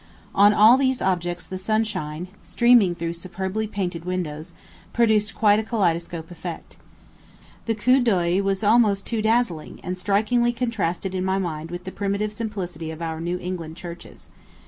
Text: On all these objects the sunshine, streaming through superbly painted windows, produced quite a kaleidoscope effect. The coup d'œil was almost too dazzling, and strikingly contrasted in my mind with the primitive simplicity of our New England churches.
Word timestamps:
On 0.33 0.51
all 0.51 0.77
these 0.77 0.99
objects 0.99 1.45
the 1.45 1.59
sunshine, 1.59 2.29
streaming 2.41 2.95
through 2.95 3.13
superbly 3.13 3.67
painted 3.67 4.03
windows, 4.03 4.55
produced 4.93 5.35
quite 5.35 5.59
a 5.59 5.63
kaleidoscope 5.63 6.31
effect. 6.31 6.77
The 7.67 7.75
coup 7.75 8.01
d'œil 8.03 8.41
was 8.41 8.63
almost 8.63 9.05
too 9.05 9.21
dazzling, 9.21 9.79
and 9.83 9.95
strikingly 9.95 10.53
contrasted 10.53 11.13
in 11.13 11.23
my 11.23 11.37
mind 11.37 11.69
with 11.69 11.83
the 11.83 11.91
primitive 11.91 12.33
simplicity 12.33 12.89
of 12.89 12.99
our 13.03 13.21
New 13.21 13.37
England 13.37 13.77
churches. 13.77 14.31